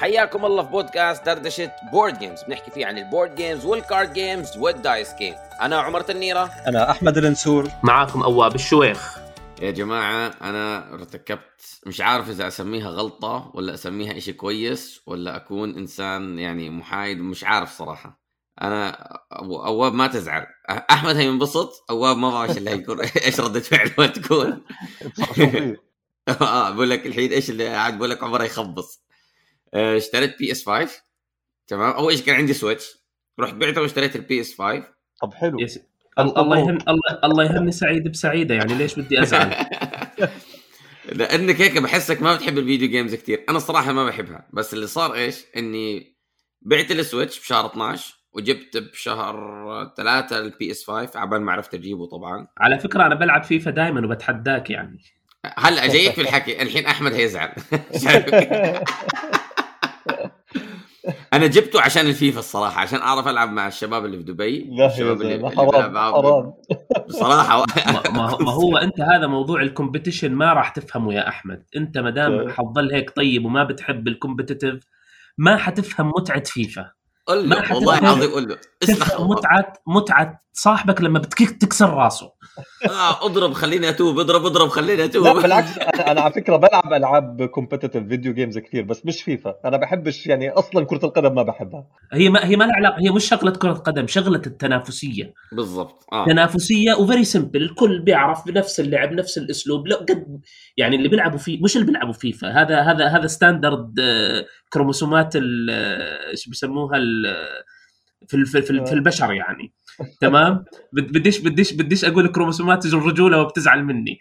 [0.00, 4.12] حياكم الله في بودكاست دردشة board games بنحكي فيه عن ال board games وال card
[4.12, 6.50] games وال dice games أنا عمر تنيرة.
[6.66, 9.18] أنا أحمد النسور معاكم أواب الشويخ.
[9.62, 15.76] يا جماعة أنا ارتكبت مش عارف إذا أسميها غلطة ولا أسميها إشي كويس ولا أكون
[15.76, 18.20] إنسان يعني محايد مش عارف صراحة.
[18.62, 18.90] أنا
[19.32, 20.46] أواب ما تزعل.
[20.70, 24.62] أحمد هينبسط أواب ما بعرف اللي هيكون إيش ردة فعله تكون.
[26.40, 29.00] آه بقول لك الحين إيش اللي قاعد بقول لك عمر يخبص.
[29.09, 29.09] آه،
[29.74, 31.02] اشتريت PS 5
[31.66, 32.98] تمام؟ أول شيء كان عندي Switch
[33.40, 34.84] رحت بعته واشتريت ال PS 5
[35.22, 35.60] طب حلو.
[35.60, 35.78] yes...
[36.18, 39.54] الله يهن الله الله يهني سعيد بسعيدة يعني ليش بدي أزعل؟
[41.12, 44.46] لأنك هيك بحسك ما بتحب ال video games كثير أنا صراحة ما بحبها.
[44.52, 46.16] بس اللي صار إيش؟ إني
[46.62, 52.46] بعت السويتش بشهر 12 وجبت بشهر ثلاثة ال PS 5 عبال ما عرفت أجيبه طبعا.
[52.58, 55.00] على فكرة أنا بلعب فيفا دائما وبتحداك يعني.
[55.58, 56.62] هلأ جايك في الحكي.
[56.62, 57.52] الحين أحمد هيزعل.
[61.32, 65.34] أنا جبته عشان الفيفا الصراحة عشان اعرف العب مع الشباب اللي في دبي الشباب اللي,
[65.34, 66.52] اللي حرام حرام.
[67.08, 67.64] بصراحة
[68.16, 71.64] ما, ما هو انت هذا موضوع ال competition ما راح تفهمه يا احمد.
[71.76, 74.80] انت ما دام حتضل هيك طيب وما بتحب ال competitive
[75.38, 76.90] ما حتفهم متعة فيفا.
[77.26, 78.56] قل له والله العظيم قل له.
[79.18, 82.32] متعه متعة صاحبك لما بتكيك تكسر راسه.
[82.88, 85.24] آه اضرب خليني اتوب اضرب اضرب خليني اتوب.
[85.24, 89.54] لا بالعكس أنا, أنا على فكرة بلعب ألعاب competitive video games كثير بس مش فيفا
[89.64, 91.86] أنا بحبش يعني أصلا كرة القدم ما بحبها.
[92.12, 95.34] هي ما هي ما لها علاقة هي مش شغلة كرة قدم شغلة التنافسية.
[95.52, 96.06] بالضبط.
[96.12, 96.26] آه.
[96.26, 99.86] تنافسية و very simple الكل بيعرف بنفس اللعب نفس الأسلوب.
[99.86, 100.40] لا قد
[100.76, 104.00] يعني اللي بيلعبوا فيه مش اللي بيلعبوا فيفا هذا هذا هذا standard
[104.72, 106.98] كروموسومات إيش بيسموها
[108.28, 109.72] في في, في البشر يعني.
[110.20, 114.20] تمام؟ بديش بديش بديش أقول كروموسومات الرجولة وبتزعل مني.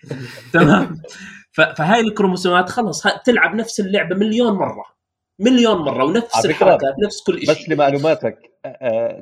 [0.53, 1.01] تمام؟
[1.77, 3.03] فهاي الكروموسومات خلص.
[3.25, 4.85] تلعب نفس اللعبة مليون مرة.
[5.39, 8.37] مليون مرة ونفس الحركات نفس كل شيء بس لمعلوماتك.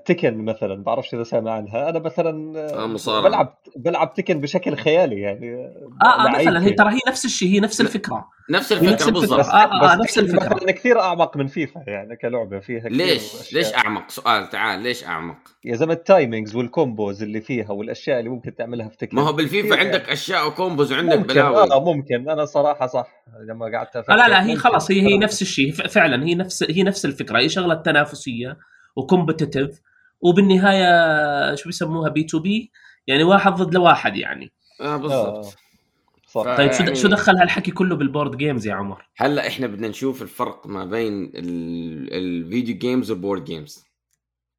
[0.06, 1.90] تكن مثلا بعرفش إذا سامع عنها.
[1.90, 2.60] أنا مثلا
[3.08, 5.56] آه بلعب بلعب تكن بشكل خيالي يعني.
[6.04, 8.28] آه, آه مثلا هي ترى هي نفس الشيء هي نفس الفكرة.
[8.50, 9.46] نفس الفكرة بالضبط.
[9.46, 10.56] آه, آه, آه نفس الفكرة.
[10.56, 15.38] مثلا كثير أعمق من فيفا يعني كلعبة فيها ليش؟ ليش أعمق؟ سؤال تعال ليش أعمق؟
[15.66, 19.16] يا زلمة ال timings وال combos اللي فيها والأشياء اللي ممكن تعملها في Tekken.
[19.16, 20.14] ما هو بالفيفا عندك يعني.
[20.14, 21.72] أشياء و combos وعندك ممكن بلاوي.
[21.72, 22.30] آه ممكن.
[22.30, 23.08] أنا صراحة صح.
[23.50, 25.72] لما قعدت لا لا هي خلاص هي هي نفس الشيء.
[25.72, 27.40] فعلا هي نفس هي نفس الفكرة.
[27.40, 28.58] هي شغلة تنافسية.
[28.98, 29.82] و competitive
[30.22, 32.72] وبالنهاية شو بيسموها P to P
[33.08, 36.56] يعني واحد ضد لواحد يعني آه بالضبط آه.
[36.56, 40.22] طيب شو شو دخل هالحكي كله بال board games يا عمر؟ هلأ إحنا بدنا نشوف
[40.22, 43.84] الفرق ما بين ال video games وال board games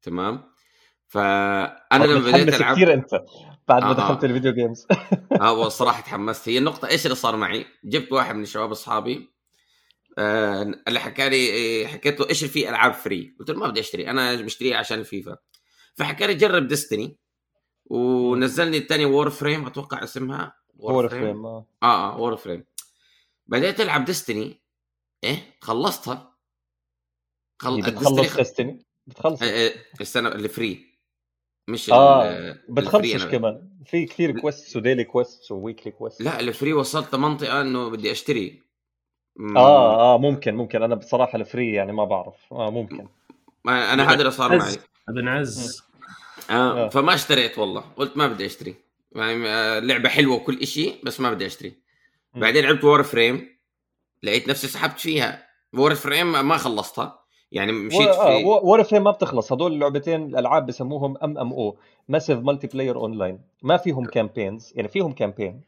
[0.01, 0.43] تمام؟
[1.07, 3.09] فأنا لما بديت ألعب كثير أنت
[3.67, 4.87] بعد ما آه دخلت ال video games
[5.41, 9.29] آه والصراحة تحمست هي النقطة إيش اللي صار معي؟ جبت واحد من الشباب أصحابي
[10.19, 14.09] آه اللي حكى لي حكيت له إيش في ألعاب free؟ قلت له ما بدي أشتري
[14.09, 15.37] أنا مشتريها عشان الفيفا
[15.95, 17.17] فحكى لي جرب Destiny
[17.85, 21.67] ونزلني الثاني Warframe أتوقع اسمها Warframe آه.
[21.83, 22.65] آه Warframe
[23.47, 24.61] بديت ألعب Destiny
[25.23, 26.35] إيه خلصتها.
[27.59, 27.81] خل...
[27.81, 29.43] بتخلص Destiny بتخلص.
[29.43, 29.71] آه
[30.01, 30.99] السنة اللي free
[31.67, 33.69] مش آه بتخلصش كمان.
[33.85, 37.89] في كثير quest و daily quest و weekly quest لا ال free وصلت منطقة إنه
[37.89, 38.68] بدي أشتري.
[39.55, 40.83] آه آه ممكن ممكن.
[40.83, 42.35] أنا بصراحة ال free يعني ما بعرف.
[42.51, 43.07] آه ممكن.
[43.67, 44.75] أنا هذا اللي صار معي.
[45.09, 45.83] أبن عز.
[46.49, 46.85] آه.
[46.85, 46.89] آه.
[46.89, 47.83] فما اشتريت والله.
[47.97, 48.75] قلت ما بدي أشتري.
[49.15, 51.73] يعني آه، لعبة حلوة وكل شيء بس ما بدي أشتري.
[52.35, 53.49] بعدين لعبت Warframe
[54.23, 55.43] لقيت نفسي سحبت فيها.
[55.73, 57.19] Warframe ما خلصتها.
[57.51, 58.45] يعني مشيت في آه.
[58.45, 59.53] Warframe ما بتخلص.
[59.53, 61.77] هدول اللعبتين الألعاب بسموهم MMO
[62.09, 65.61] massive multiplayer online ما فيهم campaigns يعني فيهم campaign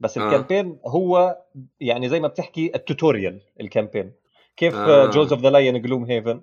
[0.00, 1.38] بس ال campaign هو
[1.80, 4.12] يعني زي ما بتحكي ال tutorial ال campaign.
[4.56, 5.06] كيف آه.
[5.06, 6.40] Jaws of the Lion Gloomhaven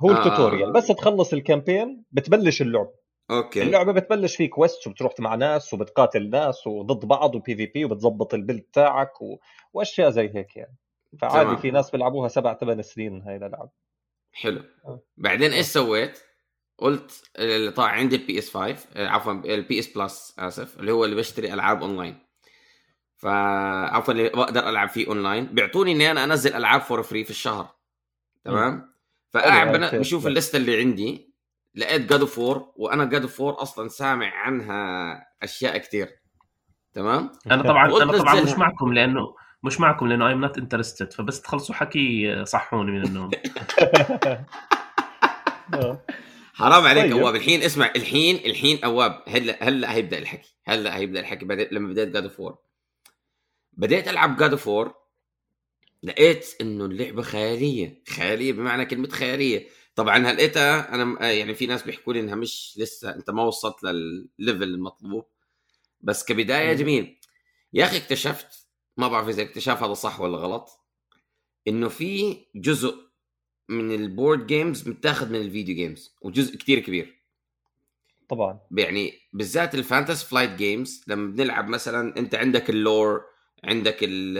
[0.00, 0.18] هو آه.
[0.18, 0.72] ال tutorial.
[0.72, 2.90] بس تخلص ال campaign بتبلش اللعب.
[3.30, 3.62] okay.
[3.62, 8.39] اللعبة بتبلش فيه quest وبتروح مع ناس وبتقاتل ناس وضد بعض و PvP وبتظبط ال
[8.39, 9.38] build تاعك و...
[9.72, 10.76] وأشياء زي هيك يعني.
[11.20, 11.56] فعادي تمام.
[11.56, 13.70] في ناس بيلعبوها سبع ثمان سنين هاي الألعاب.
[14.32, 14.62] حلو.
[14.84, 15.00] آه.
[15.16, 16.18] بعدين إيش سويت؟
[16.78, 17.22] قلت
[17.76, 21.82] طبعا عندي ال PS 5 عفوا ال PS Plus آسف اللي هو اللي بشتري ألعاب
[21.82, 22.27] اونلاين
[23.18, 27.68] فعفوا اللي بقدر ألعب فيه اونلاين بيعطوني إني أنا أنزل ألعاب for free في الشهر.
[28.44, 28.92] تمام؟
[29.30, 31.28] فقاعد بشوف الليسته اللي عندي.
[31.74, 36.08] لقيت God of War وأنا God of War أصلا سامع عنها أشياء كثير
[36.92, 41.42] تمام؟ أنا طبعا أنا طبعا مش معكم لأنه مش معكم لأنه I'm not interested فبس
[41.42, 43.30] تخلصوا حكي صحوني من النوم.
[46.54, 47.22] حرام عليك طيب.
[47.22, 50.56] اواب الحين اسمع الحين الحين اواب هلا هلا هيبدأ الحكي.
[50.66, 51.68] هلا هيبدأ الحكي.
[51.72, 52.58] لما بديت God of War
[53.78, 54.94] بديت ألعب God of War
[56.02, 58.02] لقيت إنه اللعبة خيالية.
[58.08, 59.68] خيالية بمعنى كلمة خيالية.
[59.94, 64.05] طبعا هلقيتها أنا يعني في ناس بيحكوا لي إنها مش لسه أنت ما وصلت لل
[64.05, 65.26] level المطلوب.
[66.00, 67.18] بس كبداية جميل.
[67.72, 70.68] يا أخي اكتشفت ما بعرف إذا اكتشاف هذا صح ولا غلط
[71.68, 72.94] إنه في جزء
[73.68, 77.22] من ال board games متاخذ من ال video games وجزء كتير كبير.
[78.28, 78.60] طبعا.
[78.70, 84.38] يعني بالذات ال Fantasy Flight Games لما بنلعب مثلا أنت عندك ال lore عندك ال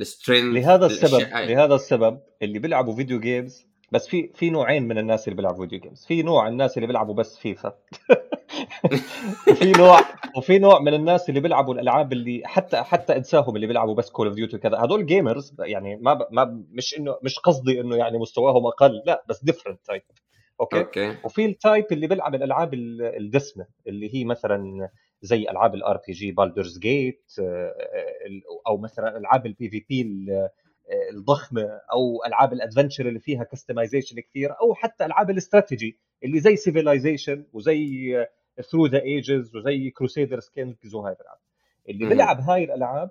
[0.00, 4.98] ال strength لهذا السبب لهذا السبب اللي بيلعبوا video games بس في في نوعين من
[4.98, 7.74] الناس اللي بيلعبوا video games في نوع الناس اللي بيلعبوا بس فيفا
[9.48, 10.00] وفي نوع
[10.36, 14.26] وفي نوع من الناس اللي بيلعبوا الألعاب اللي حتى حتى إنساهم اللي بيلعبوا بس Call
[14.26, 14.78] of Duty وكذا.
[14.78, 16.26] هدول gamers يعني ما ب...
[16.30, 20.02] ما مش إنه مش قصدي إنه يعني مستواهم أقل لا بس different type
[20.60, 20.78] okay?
[20.78, 21.16] Okay.
[21.24, 24.88] وفي ال type اللي بيلعب الألعاب الدسمة اللي هي مثلا
[25.22, 27.32] زي ألعاب ال RPG Baldur's Gate
[28.66, 30.26] أو مثلا ألعاب ال PvP
[31.10, 36.56] الضخمة أو ألعاب ال adventure اللي فيها customization كثير أو حتى ألعاب الاستراتيجي اللي زي
[36.56, 38.26] Civilization وزي
[38.70, 41.38] Through the Ages وزي Crusaders Kings وهاي الالعاب
[41.88, 43.10] اللي بيلعب هاي الألعاب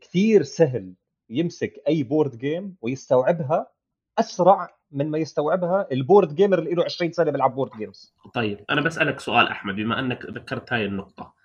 [0.00, 0.94] كثير سهل
[1.30, 3.72] يمسك أي board game ويستوعبها
[4.18, 8.64] أسرع من ما يستوعبها ال board gamer اللي له 20 سنة بيلعب board games طيب
[8.70, 11.40] أنا بسألك سؤال أحمد بما أنك ذكرت هاي النقطة.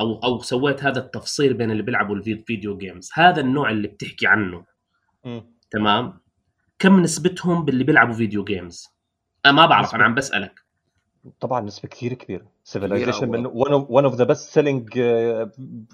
[0.00, 4.26] أو أو سويت هذا التفصيل بين اللي بيلعبوا ال video games هذا النوع اللي بتحكي
[4.26, 4.64] عنه.
[5.24, 5.40] م.
[5.70, 6.20] تمام؟
[6.78, 8.86] كم نسبتهم باللي بيلعبوا video games
[9.46, 10.60] أنا ما بعرف أنا عم بسألك.
[11.40, 13.46] طبعا نسبة كثير كبيره Civilization من
[13.88, 14.92] one of the best selling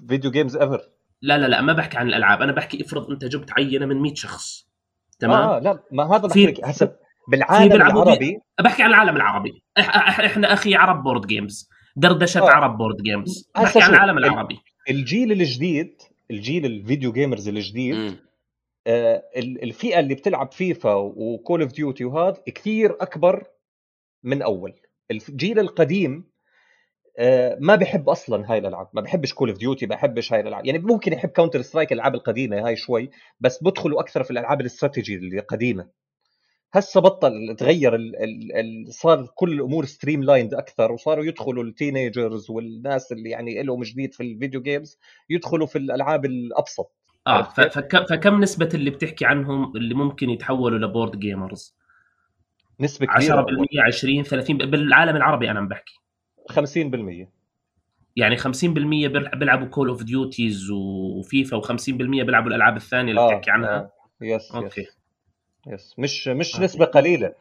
[0.07, 0.81] video games ever
[1.21, 2.41] لا لا لا ما بحكي عن الألعاب.
[2.41, 4.66] أنا بحكي افرض أنت جبت عينة من 100 شخص.
[5.19, 6.65] تمام؟ آه لا ما هذا بحكي لك.
[6.65, 6.95] هسه
[7.31, 9.63] بالعالم العربي بحكي عن العالم العربي.
[9.77, 12.49] إحنا أخي عرب board games دردشة آه.
[12.49, 14.59] عرب board games بحكي عن العالم العربي.
[14.89, 18.17] الجيل الجديد الجيل ال video gamers الجديد
[18.87, 23.43] آه الفئة اللي بتلعب فيفا و Call of Duty وهذا كثير أكبر
[24.23, 24.73] من أول.
[25.11, 26.36] الجيل القديم آه
[27.59, 28.87] ما بحب أصلا هاي الألعاب.
[28.93, 30.65] ما بحبش Call of Duty بحبش هاي الألعاب.
[30.65, 33.09] يعني ممكن يحب Counter-Strike الالعاب القديمة هاي شوي
[33.39, 35.87] بس بدخلوا أكثر في الألعاب الاستراتيجي اللي قديمه
[36.73, 42.49] هسه بطل تغير ال ال ال صار كل الأمور streamlined أكثر وصاروا يدخلوا ال teenagers
[42.49, 44.99] والناس اللي يعني لهم جديد في ال video games
[45.29, 46.91] يدخلوا في الألعاب الأبسط.
[47.27, 47.43] آه
[48.09, 51.75] فكم نسبة اللي بتحكي عنهم اللي ممكن يتحولوا ل board gamers؟
[52.79, 53.45] نسبة كبيرة.
[53.45, 53.47] 10%
[53.87, 55.99] 20 30 بالعالم العربي أنا عم بحكي.
[56.51, 57.27] 50%
[58.15, 58.45] يعني 50%
[59.35, 63.77] بيلعبوا Call of Duties وفيفا و50% بيلعبوا الألعاب الثانية اللي آه بتحكي عنها.
[63.77, 63.91] آه.
[64.21, 64.81] Yes okay.
[64.81, 64.97] Yes.
[65.67, 66.63] Yes مش مش آه.
[66.63, 67.33] نسبة قليلة.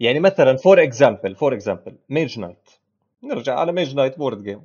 [0.00, 2.70] يعني مثلا for example for example Mage Knight
[3.22, 4.62] نرجع على Mage Knight board game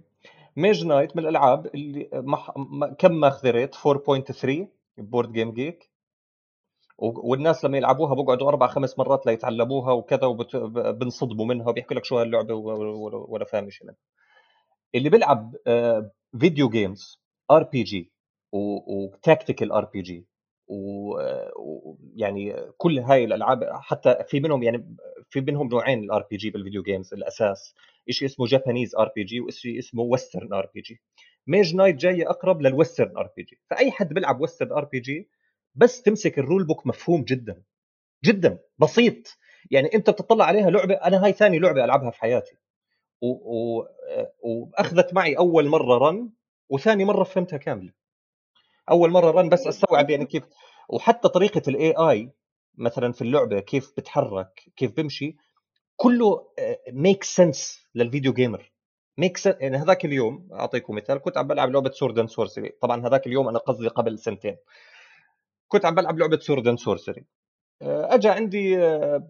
[0.56, 2.52] Mage Knight من الألعاب اللي مح...
[3.00, 4.50] كم ماخذه rate 4.3
[4.98, 5.90] BoardGameGeek
[7.02, 12.54] والناس لما يلعبوها بقعدوا أربع خمس مرات ليتعلموها وكذا وبنصدموا منها وبيحكوا لك شو هاللعبة
[12.54, 13.98] ولا فاهم شيء منها
[14.96, 15.56] اللي بيلعب
[16.40, 17.22] video games
[17.52, 18.12] RPG
[18.54, 20.28] و tactical RPG
[20.68, 24.96] ويعني كل هاي الألعاب حتى في منهم يعني
[25.30, 27.76] في منهم نوعين ال RPG بال video games الأساس
[28.10, 31.02] شيء اسمه Japanese RPG وشيء اسمه western RPG
[31.48, 35.30] Mage Knight جاية أقرب لل western RPG فأي حد بيلعب western RPG
[35.76, 37.64] بس تمسك ال rule book مفهوم جدا
[38.26, 39.38] جدا بسيط.
[39.72, 42.56] يعني أنت بتطلع عليها لعبة أنا هاي ثاني لعبة ألعبها في حياتي.
[43.22, 43.84] و...
[44.44, 46.30] وأخذت معي أول مرة run
[46.70, 47.94] وثاني مرة فهمتها كاملة.
[48.90, 50.44] أول مرة run بس أستوعب يعني كيف.
[50.90, 52.32] وحتى طريقة ال AI
[52.78, 55.36] مثلا في اللعبة كيف بتحرك كيف بمشي
[55.96, 56.48] كله
[56.92, 58.72] make sense لل video gamer
[59.18, 63.08] make sense يعني هذاك اليوم أعطيكم مثال كنت عم بلعب لعبة Sword and Sorcery طبعا
[63.08, 64.58] هذاك اليوم أنا قصدي قبل سنتين.
[65.72, 67.26] كنت عم بلعب لعبة Sword and Sorcery
[67.82, 69.28] اجى عندي آه،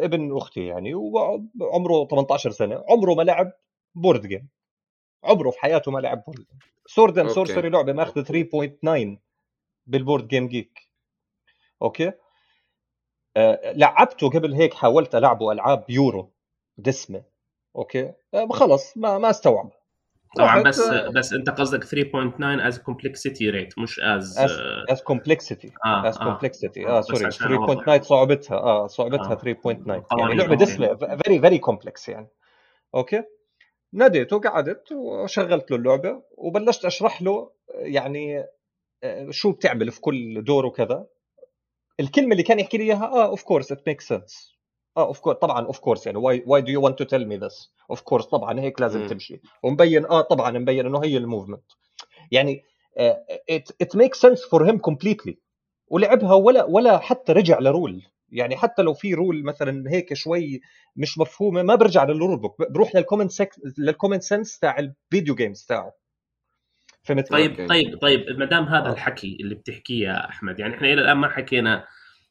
[0.00, 3.52] ابن أختي يعني وعمره 18 سنة عمره ما لعب
[3.94, 4.48] board game
[5.24, 9.18] عمره في حياته ما لعب board game Sword and Sorcery لعبة ماخذة 3.9
[9.86, 12.12] بال BoardGameGeek okay؟
[13.36, 16.32] أه لعبته قبل هيك حاولت ألعبه ألعاب يورو
[16.78, 17.24] دسمة.
[17.76, 19.72] okay؟ أه خلص ما ما استوعب.
[20.36, 24.38] طبعا بس آه، بس أنت قصدك 3.9 as complexity rate مش as
[24.90, 27.00] as complexity as complexity آه.
[27.00, 28.56] sorry 3.9 صعوبتها.
[28.56, 29.36] آه صعوبتها آه.
[29.36, 32.28] 3.9 يعني لعبة دسمه very very complex يعني.
[32.94, 33.22] okay؟
[33.92, 38.44] ناديته قعدت وشغلت له اللعبة وبلشت أشرح له يعني
[39.04, 41.06] آه، شو بتعمل في كل دور وكذا.
[42.00, 44.55] الكلمة اللي كان يحكي لي إياها آه of course it make sense
[44.96, 47.36] آه of course طبعا of course يعني why why do you want to tell me
[47.36, 49.06] this of course طبعا هيك لازم م.
[49.06, 49.40] تمشي.
[49.62, 51.72] ومبين آه طبعا مبين إنه هي ال movement.
[52.30, 52.64] يعني
[53.80, 55.38] it make sense for him completely
[55.88, 58.02] ولعبها ولا ولا حتى رجع ل rule.
[58.28, 60.60] يعني حتى لو في rule مثلا هيك شوي
[60.96, 63.54] مش مفهومة ما برجع للرول بوك بروح للكومنت سك...
[63.78, 65.92] للكومنت سنس تاع الفيديو جيمز تاعه.
[67.02, 67.68] فهمت؟ طيب.
[67.68, 68.92] طيب طيب ما دام هذا.
[68.92, 71.84] الحكي اللي بتحكيه يا أحمد يعني إحنا إلى الآن ما حكينا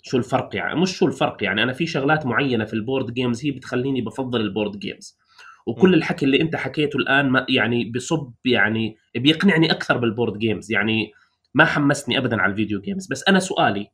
[0.07, 3.45] شو الفرق يعني؟ مش شو الفرق يعني أنا في شغلات معينة في ال board games
[3.45, 5.17] هي بتخليني بفضل ال board games
[5.65, 5.93] وكل م.
[5.93, 11.11] الحكي اللي أنت حكيته الآن ما يعني بصب يعني بيقنعني أكثر بال board games يعني
[11.53, 13.87] ما حمسني ابدا على ال video games بس أنا سؤالي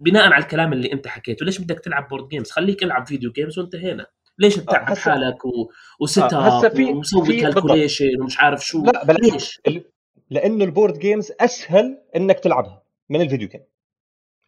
[0.00, 3.58] بناء على الكلام اللي أنت حكيته ليش بدك تلعب board games خليك العب video games
[3.58, 4.06] وانتهينا
[4.38, 5.70] ليش تتعب آه حالك و...
[6.00, 9.60] و setup ومسوي calculation ومش عارف شو؟ لا بلاش.
[9.66, 9.82] ليش؟
[10.30, 13.60] لأنه ال board games أسهل إنك تلعبها من ال video game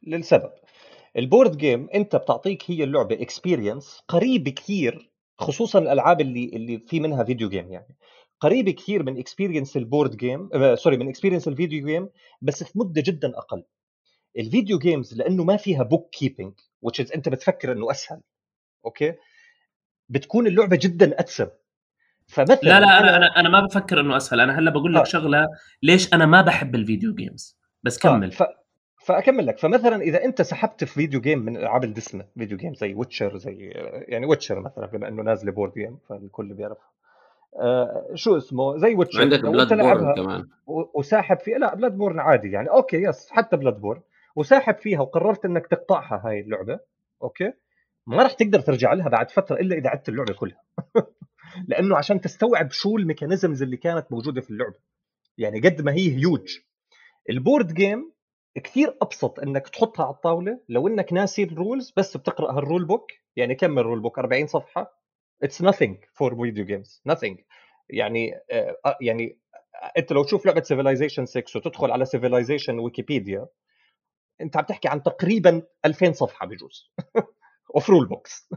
[0.02, 0.50] للسبب.
[1.16, 7.00] ال board game انت بتعطيك هي اللعبة experience قريب كثير خصوصا الألعاب اللي اللي في
[7.00, 7.96] منها video game يعني.
[8.40, 12.08] قريب كثير من experience ال board game sorry من experience ال video game
[12.42, 13.64] بس في مدة جدا أقل.
[14.38, 16.52] ال video games لأنه ما فيها bookkeeping
[16.86, 18.20] which انت بتفكر إنه أسهل.
[18.84, 19.14] أوكي؟
[20.08, 21.50] بتكون اللعبة جدا أتسب.
[22.26, 24.40] فمثلا لا لا أنا أنا أنا ما بفكر إنه أسهل.
[24.40, 25.04] أنا هلأ بقول لك آه.
[25.04, 25.46] شغلة
[25.82, 28.32] ليش أنا ما بحب ال video games بس آه، كمل.
[28.40, 28.64] آه.
[29.08, 29.58] فأكمل لك.
[29.58, 33.56] فمثلا إذا أنت سحبت في video game من ألعاب الدسمه video game زي Witcher زي
[34.08, 36.90] يعني Witcher مثلا بما إنه نازله board game فالكل بيعرفها
[37.60, 39.20] آه شو اسمه؟ زي Witcher.
[39.20, 40.48] عندك Bloodborne كمان.
[40.94, 42.70] وساحب فيها لا Bloodborne عادي يعني.
[42.70, 44.00] أوكي yes حتى Bloodborne
[44.36, 46.80] وساحب فيها وقررت إنك تقطعها هاي اللعبة.
[47.22, 47.52] أوكي؟
[48.06, 50.62] ما راح تقدر ترجع لها بعد فترة إلا إذا عدت اللعبة كلها.
[51.68, 54.78] لأنه عشان تستوعب شو ال mechanisms اللي كانت موجودة في اللعبة.
[55.38, 56.58] يعني قد ما هي هيوج
[57.30, 58.17] ال board game
[58.58, 62.84] كثير أبسط إنك تحطها على الطاولة لو إنك ناسي ال rules بس بتقرأ هال rule
[62.84, 64.98] book يعني كم ال rule book؟ 40 صفحة.
[65.42, 67.36] it's nothing for video games nothing.
[67.90, 69.38] يعني آه يعني
[69.98, 73.46] أنت لو تشوف لعبة Civilization 6 وتدخل على Civilization ويكيبيديا
[74.40, 76.92] أنت عم تحكي عن تقريبا 2000 صفحة بجوز.
[77.74, 78.48] of rule books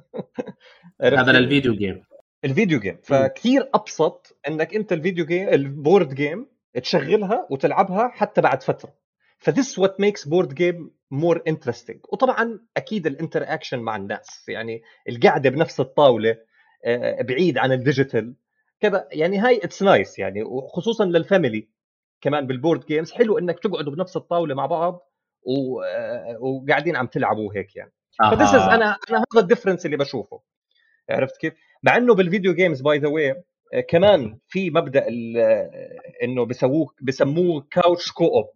[1.01, 2.03] هذا لل video game
[2.45, 6.47] ال video game فكثير أبسط إنك أنت ال video game ال board game
[6.83, 9.00] تشغلها وتلعبها حتى بعد فترة.
[9.41, 14.81] ف this what makes board game more interesting وطبعا أكيد ال interaction مع الناس يعني
[15.09, 16.37] القعدة بنفس الطاولة
[16.85, 18.35] آه، بعيد عن ال digital
[18.79, 21.69] كذا يعني هاي it's nice يعني وخصوصا لل family
[22.21, 25.11] كمان بال board games حلو إنك تقعدوا بنفس الطاولة مع بعض
[25.85, 27.91] آه، وقاعدين عم تلعبوا هيك يعني.
[28.23, 28.35] آه.
[28.35, 30.41] ف this أنا أنا هذا ال difference اللي بشوفه.
[31.09, 33.43] عرفت كيف؟ مع إنه بال video games by the way
[33.89, 35.07] كمان في مبدأ
[36.23, 38.49] إنه بسووه بسموه couch co-op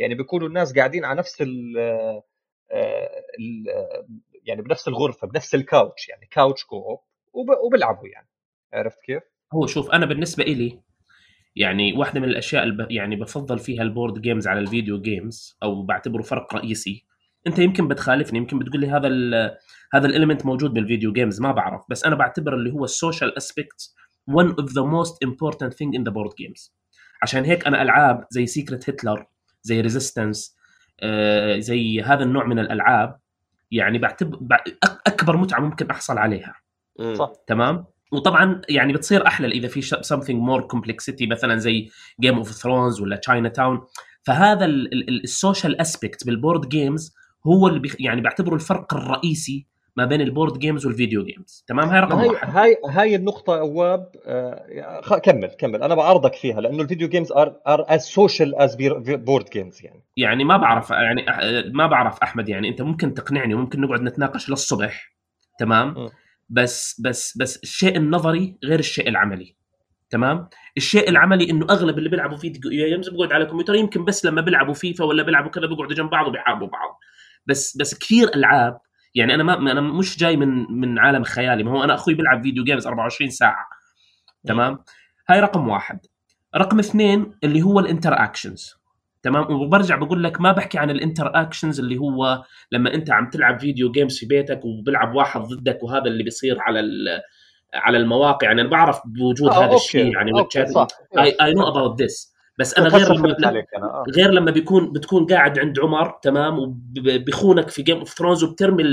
[0.00, 1.76] يعني بيكونوا الناس قاعدين على نفس ال
[4.44, 8.28] يعني بنفس الغرفة بنفس ال couch يعني couch co-op وبيلعبوا يعني.
[8.72, 9.22] عرفت كيف؟
[9.54, 10.80] هو شوف أنا بالنسبة إلي
[11.56, 15.58] يعني واحدة من الأشياء اللي يعني بفضل فيها ال board games على ال video games
[15.62, 17.06] أو بعتبره فرق رئيسي.
[17.46, 19.56] أنت يمكن بتخالفني يمكن بتقول لي هذا ال
[19.94, 21.84] هذا ال element موجود بال video games ما بعرف.
[21.90, 23.94] بس أنا بعتبر اللي هو ال social aspect
[24.30, 26.72] one of the most important thing in the board games.
[27.22, 29.26] عشان هيك أنا ألعاب زي Secret Hitler
[29.62, 30.56] زي Resistance
[31.02, 33.18] آه، زي هذا النوع من الألعاب.
[33.70, 34.38] يعني بعتبر
[35.06, 36.54] أكبر متعة ممكن أحصل عليها.
[37.14, 37.32] صح.
[37.46, 41.90] تمام؟ وطبعا يعني بتصير أحلى إذا في something more complexity مثلا زي
[42.20, 43.80] Game of Thrones ولا Chinatown
[44.22, 47.14] فهذا ال social aspect بال board games
[47.46, 47.90] هو اللي.
[48.00, 51.64] يعني بعتبره الفرق الرئيسي ما بين ال board games وال video games.
[51.68, 52.56] تمام؟ هاي رقم هاي واحد.
[52.56, 55.82] هاي هاي النقطة أواب آه كمل كمل.
[55.82, 58.76] أنا بعارضك فيها لأنه ال video games are are as social as
[59.08, 60.04] board games يعني.
[60.16, 61.26] يعني ما بعرف يعني
[61.72, 65.12] ما بعرف أحمد يعني أنت ممكن تقنعني وممكن نقعد نتناقش للصبح.
[65.58, 66.08] تمام؟ م.
[66.48, 69.56] بس بس بس الشيء النظري غير الشيء العملي.
[70.10, 74.40] تمام؟ الشيء العملي إنه أغلب اللي بيلعبوا video games بيقعد على الكمبيوتر يمكن بس لما
[74.40, 76.98] بيلعبوا فيفا ولا بيلعبوا كذا بيقعدوا جنب بعض وبيحاربوا بعض.
[77.46, 78.80] بس بس كثير ألعاب
[79.14, 81.62] يعني أنا ما أنا مش جاي من من عالم خيالي.
[81.62, 83.68] ما هو أنا أخوي بيلعب video games 24 ساعة.
[84.46, 84.78] تمام؟
[85.28, 85.98] هاي رقم واحد.
[86.56, 88.74] رقم اثنين اللي هو ال interactions
[89.22, 93.60] تمام؟ وبرجع بقول لك ما بحكي عن ال interactions اللي هو لما أنت عم تلعب
[93.60, 96.80] video games في بيتك وبيلعب واحد ضدك وهذا اللي بيصير على
[97.74, 98.46] على المواقع.
[98.46, 100.30] يعني أنا بعرف بوجود آه هذا الشيء يعني
[101.42, 103.64] I know about this بس أنا غير لما أنا.
[103.76, 104.04] آه.
[104.16, 108.84] غير لما بيكون بتكون قاعد عند عمر تمام وبيخونك في Game of Thrones وبترمي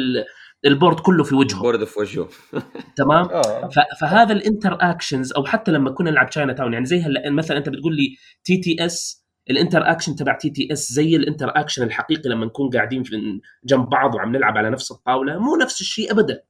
[0.66, 2.28] ال board كله في وجهه ال board في وجهه
[2.96, 3.70] تمام آه.
[4.02, 7.96] فهذا ال interactions أو حتى لما كنا نلعب Chinatown يعني زي هلا مثلا أنت بتقول
[7.96, 13.90] لي TTS ال interaction تبع TTS زي ال interaction الحقيقي لما نكون قاعدين في جنب
[13.90, 16.42] بعض وعم نلعب على نفس الطاولة مو نفس الشيء ابدا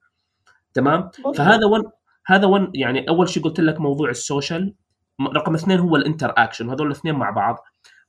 [0.74, 1.84] تمام فهذا one
[2.26, 4.74] هذا one يعني أول شيء قلت لك موضوع ال social
[5.22, 7.56] رقم اثنين هو ال interaction وهذول الاثنين مع بعض.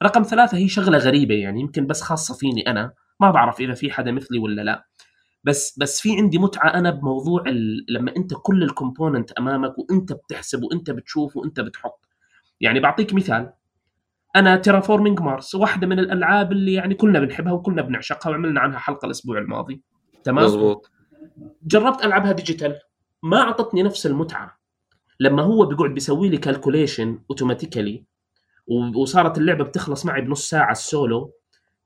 [0.02, 3.90] رقم ثلاثة هي شغلة غريبة يعني يمكن بس خاصة فيني أنا ما بعرف إذا في
[3.90, 4.86] حدا مثلي ولا لا.
[5.44, 7.86] بس بس في عندي متعة أنا بموضوع ال...
[7.88, 12.08] لما أنت كل ال component أمامك وأنت بتحسب وأنت بتشوف وأنت بتحط.
[12.60, 13.52] يعني بعطيك مثال
[14.36, 19.06] أنا Terraforming Mars واحدة من الألعاب اللي يعني كلنا بنحبها وكلنا بنعشقها وعملنا عنها حلقة
[19.06, 19.82] الأسبوع الماضي.
[20.24, 20.90] تمام؟ مزبوط
[21.62, 22.78] جربت ألعبها digital
[23.22, 24.57] ما أعطتني نفس المتعة.
[25.20, 28.04] لما هو بيقعد بيسوي لي calculation automatically
[28.96, 31.32] وصارت اللعبة بتخلص معي بنص ساعة السولو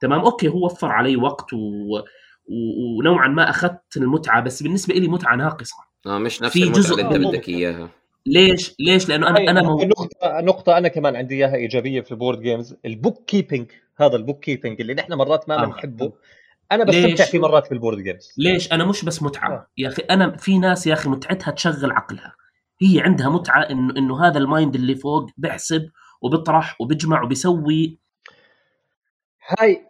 [0.01, 1.57] تمام؟ okay هو وفر علي وقت و...
[1.57, 2.99] و...
[2.99, 5.77] ونوعا ما أخذت المتعة بس بالنسبة لي متعة ناقصة.
[6.07, 7.89] آه مش نفس في المتعة جزء- اللي أنت بدك إياها.
[8.27, 9.83] ليش؟ ليش؟ لأنه أنا أنا مو...
[9.85, 14.41] نقطة نقطة أنا كمان عندي إياها إيجابية في ال board games ال bookkeeping هذا ال
[14.41, 15.67] bookkeeping اللي نحن مرات ما آه.
[15.67, 16.13] بنحبه.
[16.73, 19.53] ليش؟ بستمتع فيه مرات في ال board games ليش؟ أنا مش بس متعة.
[19.53, 19.67] آه.
[19.79, 22.35] يا أخي أنا في ناس يا أخي متعتها تشغل عقلها.
[22.83, 25.91] هي عندها متعة انه إنه هذا ال mind اللي فوق بيحسب
[26.23, 27.99] وبيطرح وبيجمع وبيسوي.
[29.59, 29.87] هاي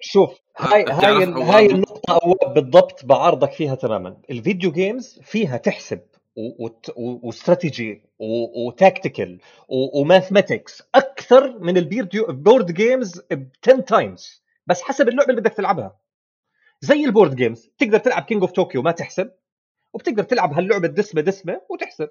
[0.00, 4.16] شوف هاي آه، هاي هاي النقطة أواب بالضبط بعارضك فيها تماما.
[4.30, 6.00] ال video games فيها تحسب
[6.36, 12.35] و- وت- و- واستراتيجي و- و tactical و- و mathematics أكثر من ال video- ال
[12.35, 15.96] board games ب 10 times بس حسب اللعبة اللي بدك تلعبها.
[16.80, 19.30] زي ال board games تقدر تلعب King of Tokyo ما تحسب
[19.92, 22.08] وبتقدر تلعب هاللعبة دسمة دسمة وتحسب.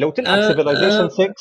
[0.00, 1.34] لو تلعب آه، Civilization آه، 6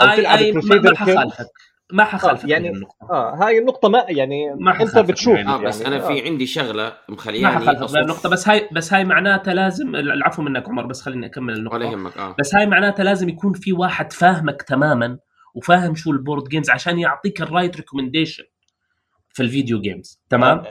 [0.00, 0.96] أو اي تلعب ما ما Kings.
[0.96, 1.46] حخالفك
[1.92, 5.50] ما حخالفك يعني- يعني النقطه آه هاي النقطة ما يعني ما أنت حخالفك بتشوف يعني.
[5.50, 8.28] آه بس يعني أنا في عندي شغلة ما مخلياني حخالفك أصف- النقطة.
[8.28, 11.74] بس هاي بس هاي معناتها لازم العفو منك عمر بس خليني أكمل النقطة.
[11.74, 12.36] ولا يهمك آه.
[12.38, 15.18] بس هاي معناتها لازم يكون في واحد فاهمك تماما
[15.54, 18.44] وفاهم شو ال board games عشان يعطيك ال right recommendation
[19.28, 20.62] في ال video games تمام؟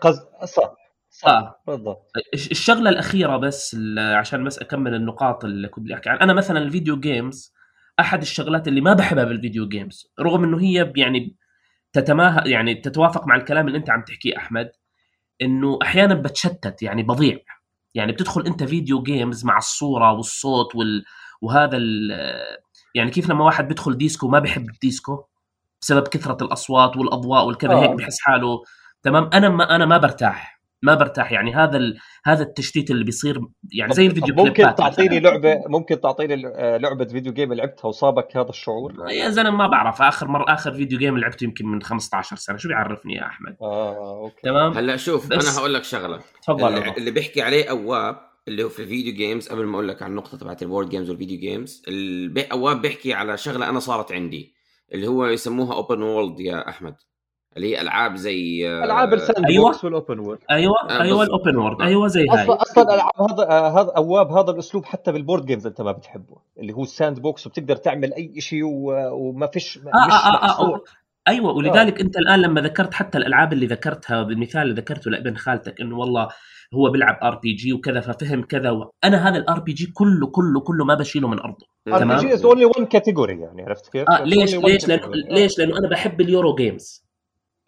[0.00, 0.72] قصد صح.
[1.20, 1.28] صح.
[1.28, 1.60] آه.
[1.66, 2.10] بالضبط.
[2.34, 6.22] الش- الشغلة الأخيرة بس عشان بس أكمل النقاط اللي كنت بدي أحكي عنها.
[6.22, 7.54] أنا مثلا ال video games
[8.00, 11.36] أحد الشغلات اللي ما بحبها بال video games رغم إنه هي يعني
[11.92, 14.70] تتماهى يعني تتوافق مع الكلام اللي أنت عم تحكيه أحمد
[15.42, 17.38] إنه أحيانا بتشتت يعني بضيع.
[17.94, 21.04] يعني بتدخل أنت video games مع الصورة والصوت وال
[21.42, 22.10] وهذا ال
[22.94, 25.24] يعني كيف لما واحد بيدخل ديسكو ما بيحب الديسكو؟
[25.82, 27.82] بسبب كثرة الأصوات والأضواء والكذا آه.
[27.82, 28.62] هيك بحس حاله.
[29.02, 30.59] تمام؟ أنا ما أنا ما برتاح.
[30.82, 31.98] ما برتاح يعني هذا ال...
[32.24, 33.40] هذا التشتيت اللي بيصير
[33.72, 35.20] يعني زي الفيديو ممكن تعطيني.
[35.20, 40.02] لعبه ممكن تعطيني آه، لعبة video game لعبتها وصابك هذا الشعور؟ يا زلمة ما بعرف.
[40.02, 42.56] آخر مره آخر video game لعبته يمكن من 15 سنة.
[42.56, 44.40] شو بيعرفني يا أحمد؟ آه okay.
[44.42, 46.20] تمام؟ هلا شوف بس- أنا هقول لك شغلة.
[46.42, 46.94] تفضل اللي.
[46.96, 48.16] اللي بيحكي عليه أواب
[48.48, 50.88] اللي هو في ال video games قبل ما أقول لك عن النقطة تبعت ال board
[50.88, 52.42] games وال video games البي...
[52.42, 54.54] أواب بيحكي على شغلة أنا صارت عندي
[54.94, 56.94] اللي هو يسموها open world يا أحمد.
[57.56, 59.64] اللي هي ألعاب زي آه، العاب ال sand أيوة.
[59.64, 62.44] box وال open world أيوه آه، أيوه ال open world أيوه زي هاي.
[62.44, 65.92] أصلا أصلا ألعاب هذا آه، هذا اواب هذا الأسلوب حتى بال board games أنت ما
[65.92, 70.44] بتحبه اللي هو ال sandbox وبتقدر تعمل أي شيء وما فيش آه مش آه آه
[70.44, 70.82] محصور آه
[71.28, 75.80] أيوه ولذلك أنت الآن لما ذكرت حتى الألعاب اللي ذكرتها بالمثال اللي ذكرته لابن خالتك
[75.80, 76.28] إنه والله
[76.74, 78.90] هو بيلعب RPG وكذا ففهم كذا و...
[79.04, 81.66] أنا هذا ال RPG كله كله كله ما بشيله من أرضه.
[81.88, 85.32] RPG is only one category يعني عرفت كيف؟ It's ليش only one ليش؟ لأنه category.
[85.32, 87.09] ليش؟ لأنه أنا بحب ال Euro games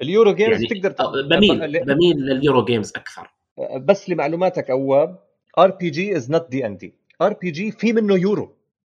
[0.02, 3.30] ال Euro games يعني بتقدر آه، بميل بميل لل Euro games أكثر.
[3.76, 5.18] بس لمعلوماتك أواب
[5.58, 8.56] ار بي جي از نوت دي ان دي ار بي جي في منه يورو.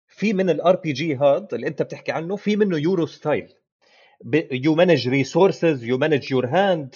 [0.09, 3.55] في من ال RPG هذا اللي أنت بتحكي عنه في منه Euro style
[4.53, 6.95] you manage resources you manage your hand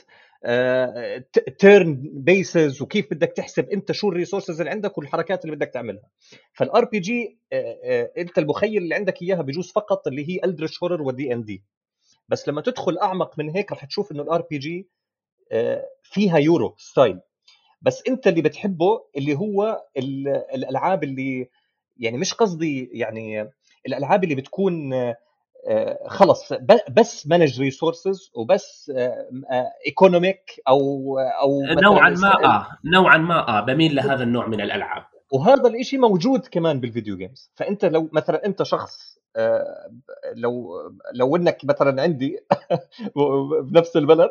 [1.59, 6.11] turn bases وكيف بدك تحسب أنت شو ال resources اللي عندك والحركات اللي بدك تعملها.
[6.53, 7.39] فال RPG
[8.19, 11.63] أنت المخيل اللي عندك إياها بجوز فقط اللي هي ال Eldritch Horror و D&D
[12.29, 14.89] بس لما تدخل أعمق من هيك رح تشوف إنه ال RPG
[16.03, 17.21] فيها Euro style.
[17.83, 21.49] بس أنت اللي بتحبه اللي هو ال- الألعاب اللي
[21.97, 23.51] يعني مش قصدي يعني
[23.87, 24.93] الألعاب اللي بتكون
[25.69, 26.53] آه، خلص
[26.91, 28.93] بس manage resources وبس
[29.87, 35.05] economic أو أو مثلاً نوعا ما آه نوعا ما آه بميل لهذا النوع من الألعاب.
[35.33, 39.28] وهذا الإشي موجود كمان بال video games فأنت لو مثلا أنت شخص آه،
[40.35, 40.73] لو
[41.15, 42.39] لو إنك مثلا عندي
[43.71, 44.31] بنفس البلد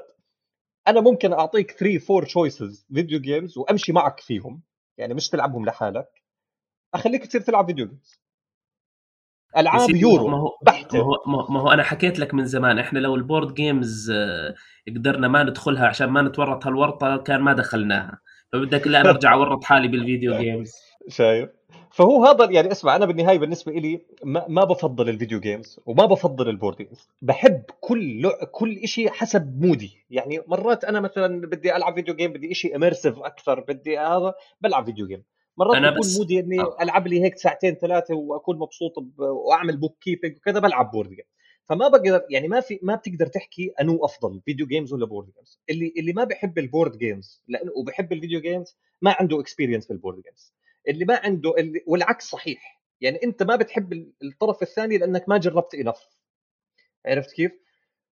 [0.87, 4.61] أنا ممكن أعطيك 3 4 choices video games وأمشي معك فيهم.
[4.97, 6.23] يعني مش تلعبهم لحالك.
[6.93, 8.19] أخليك تصير تلعب video games
[9.57, 10.99] ألعاب يورو ما هو ما بحتة.
[10.99, 14.55] هو ما هو أنا حكيت لك من زمان إحنا لو ال board games آه،
[14.87, 18.21] قدرنا ما ندخلها عشان ما نتورط هالورطة كان ما دخلناها.
[18.53, 20.73] فبدك لا نرجع أورط حالي بال video games
[21.09, 21.49] شايف.
[21.91, 26.05] فهو هذا يعني اسمع أنا بالنهاية بالنسبة لي ما, ما بفضل ال video games وما
[26.05, 28.31] بفضل ال board games بحب كل لع...
[28.51, 30.05] كل شيء حسب mood ي.
[30.09, 34.85] يعني مرات أنا مثلا بدي ألعب video game بدي شيء immersive أكثر بدي هذا بلعب
[34.85, 35.23] video game
[35.57, 36.77] مرات أنا بكون بس- mood ي إني آه.
[36.81, 39.19] ألعب لي هيك ساعتين ثلاثة وأكون مبسوط ب...
[39.19, 41.25] وأعمل bookkeeping وكذا بلعب board game
[41.65, 45.59] فما بقدر يعني ما في ما بتقدر تحكي أنو أفضل video games ولا board games
[45.69, 49.87] اللي اللي ما بحب ال board games لأنه وبحب ال video games ما عنده experience
[49.87, 50.53] بال board games
[50.87, 55.75] اللي ما عنده اللي والعكس صحيح يعني أنت ما بتحب الطرف الثاني لأنك ما جربت
[55.75, 55.97] enough
[57.05, 57.51] عرفت كيف؟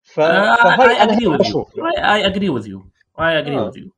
[0.04, 0.20] ف...
[0.20, 1.40] آه، فهاي I أنا هيك.
[1.40, 2.80] بشوف agree with you.
[3.18, 3.72] I agree آه.
[3.72, 3.90] with you.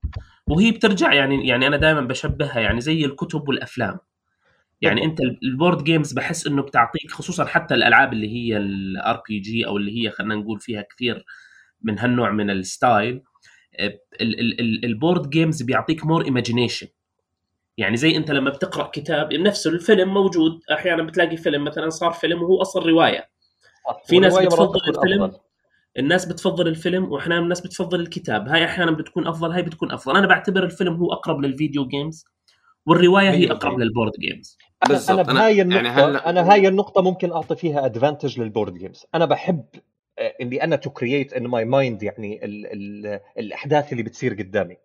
[0.48, 3.98] وهي بترجع يعني يعني أنا دائما بشبهها يعني زي الكتب والأفلام
[4.82, 5.04] يعني.
[5.04, 9.78] أنت ال board games بحس إنه بتعطيك خصوصا حتى الألعاب اللي هي ال RPG أو
[9.78, 11.26] اللي هي خلينا نقول فيها كثير
[11.82, 13.24] من هالنوع من ال style
[13.80, 16.88] ال- ال- ال- ال board games بيعطيك more imagination
[17.78, 22.44] يعني زي انت لما بتقرأ كتاب نفس الفيلم موجود أحيانا بتلاقي فيلم مثلا صار فيلم
[22.44, 23.30] وهو أصلا رواية.
[24.06, 25.40] في ناس بتفضل الفيلم أفضل.
[26.00, 30.28] الناس بتفضل الفيلم واحيانا الناس بتفضل الكتاب هاي أحيانا بتكون أفضل هاي بتكون أفضل أنا
[30.28, 32.26] بعتبر الفيلم هو أقرب لل video games
[32.88, 33.80] والرواية هي أقرب.
[33.80, 35.20] للبورد جيمز أنا بالضبط.
[35.20, 38.74] أنا أنا- بهاي يعني النقطة هلأ- أنا هاي النقطة ممكن أعطي فيها advantage لل board
[38.74, 39.66] games أنا بحب
[40.20, 44.78] آه، إني أنا to create in my mind يعني ال ال الأحداث اللي بتصير قدامي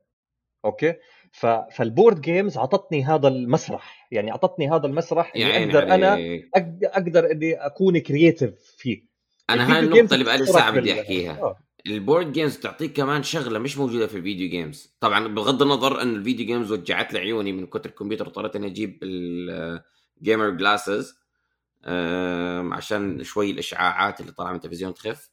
[0.64, 0.94] أوكي
[1.32, 4.08] فال board games اعطتني هذا المسرح.
[4.12, 6.40] يعني اعطتني هذا المسرح اللي أقدر أنا
[6.84, 9.02] أقدر إني أكون creative فيه.
[9.50, 11.42] أنا الفيديو هاي النقطة اللي بقالي ساعة بدي أحكيها.
[11.42, 11.58] آه.
[11.86, 14.96] ال board games بتعطيك كمان شغلة مش موجودة في ال video games.
[15.00, 18.66] طبعا بغض النظر انه ال video games وجعت لي عيوني من كتر الكمبيوتر اضطريت إني
[18.66, 21.20] أجيب ال gamer glasses
[22.72, 25.30] عشان شوي الإشعاعات اللي طالعة من التلفزيون تخف.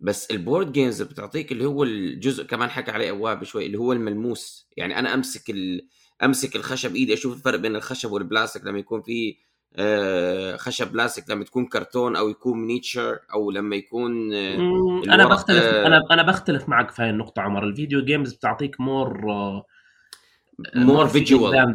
[0.00, 3.92] بس ال board games بتعطيك اللي هو الجزء كمان حكى عليه أواب شوي اللي هو
[3.92, 4.68] الملموس.
[4.76, 5.88] يعني أنا أمسك ال...
[6.22, 9.36] أمسك الخشب إيدي أشوف الفرق بين الخشب والبلاستيك لما يكون في
[9.76, 15.64] آه، خشب بلاستيك لما تكون كرتون أو يكون miniature أو لما يكون آه، أنا بختلف
[15.64, 15.86] آه.
[15.86, 17.64] أنا أنا بختلف معك في هاي النقطة عمر.
[17.64, 19.20] ال video games بتعطيك more
[20.74, 21.74] more visual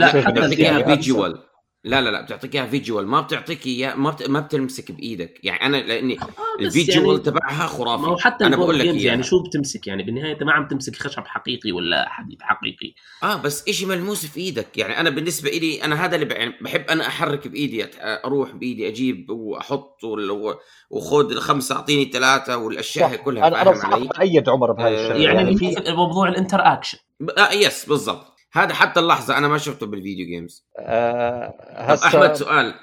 [0.00, 0.48] لا حتى
[0.84, 1.38] visual
[1.84, 3.06] لا لا لا بتعطيك إياها visual.
[3.06, 4.28] ما بتعطيك إياه ما بت...
[4.28, 5.40] ما بتلمسك بإيدك.
[5.42, 6.16] يعني أنا لأني
[6.60, 8.02] ال visual يعني تبعها خرافي.
[8.02, 8.86] ما هو حتى أنا بقول لك.
[8.86, 12.94] يعني شو بتمسك؟ يعني بالنهاية أنت ما عم تمسك خشب حقيقي ولا حديد حقيقي.
[13.22, 14.78] آه بس إشي ملموس في إيدك.
[14.78, 18.88] يعني أنا بالنسبة لي أنا هذا اللي ب- يعني بحب أنا أحرك بإيدي أروح بإيدي
[18.88, 20.54] أجيب وأحط وال-
[20.90, 25.24] وخذ الخمسة أعطيني ثلاثة والأشياء هي كلا أنا أنا بأيد عمر بهاي آه، الشغلة.
[25.24, 26.98] يعني, يعني يعني في موضوع ال interaction
[27.38, 28.33] آه yes بالضبط.
[28.54, 32.74] هذا حتى اللحظة أنا ما شفته بال video games آه، هسا أحمد سؤال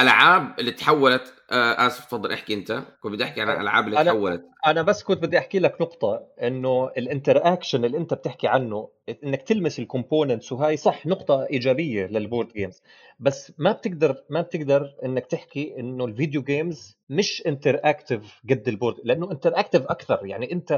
[0.00, 4.06] ألعاب اللي تحولت آه آسف تفضل احكي أنت كنت بدي أحكي عن الألعاب اللي أنا-
[4.06, 4.44] تحولت.
[4.66, 8.88] أنا بس كنت بدي أحكي لك نقطة إنه ال interaction اللي أنت بتحكي عنه
[9.24, 12.82] إنك تلمس ال components وهاي صح نقطة إيجابية لل board games
[13.20, 18.73] بس ما بتقدر ما بتقدر إنك تحكي إنه ال video games مش interactive قد ال
[18.73, 20.72] board لأنه interactive أكثر يعني أنت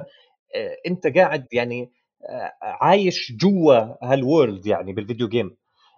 [0.54, 1.90] آه، أنت قاعد يعني
[2.62, 5.56] عايش جوا هال world يعني بال video game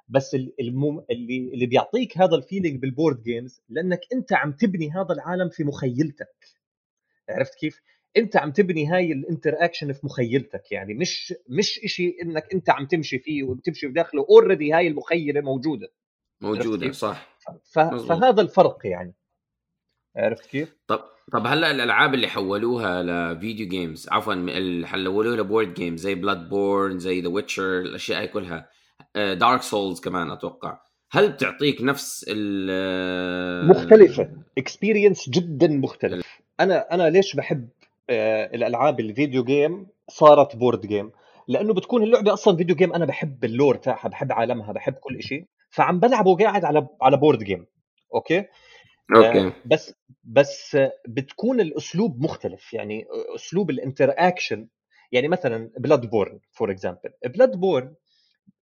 [0.09, 1.04] بس ال- المم...
[1.11, 5.48] اللي اللي بيعطيك هذا ال feeling بال board games لأنك أنت عم تبني هذا العالم
[5.48, 6.46] في مخيلتك.
[7.28, 7.81] عرفت كيف؟
[8.16, 12.87] أنت عم تبني هاي ال interaction في مخيلتك يعني مش مش إشي إنك أنت عم
[12.87, 15.88] تمشي فيه وبتمشي بداخله already هاي المخيلة موجودة.
[16.40, 17.38] موجودة؟ صح.
[17.64, 17.78] ف...
[17.78, 19.14] فهذا الفرق يعني.
[20.18, 21.00] عرفت كيف؟ طب
[21.33, 26.14] طب هلا الألعاب اللي حولوها ل video games عفوا اللي حولوها ل board game زي
[26.14, 28.68] Bloodborne زي The Witcher الأشياء هاي كلها.
[29.14, 30.81] Dark Souls كمان أتوقع.
[31.11, 34.31] هل بتعطيك نفس ال مختلفة.
[34.58, 36.26] experience جدا مختلف.
[36.61, 37.68] أنا أنا ليش بحب
[38.11, 41.11] آه، الألعاب ال video game صارت board game
[41.48, 45.22] لأنه بتكون اللعبة أصلا video game أنا بحب ال lore تاعها بحب عالمها بحب كل
[45.22, 47.66] شيء فعم بلعبه قاعد على على board game
[48.14, 48.44] أوكي؟
[49.16, 49.38] أوكي.
[49.46, 49.94] آه، بس
[50.24, 52.72] بس بتكون الأسلوب مختلف.
[52.74, 54.68] يعني أسلوب ال interaction
[55.12, 57.94] يعني مثلا Bloodborne for example Bloodborne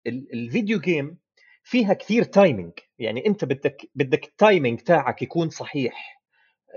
[0.07, 1.18] ال video game
[1.64, 6.22] فيها كثير timing يعني أنت بدك بدك ال timing تاعك يكون صحيح.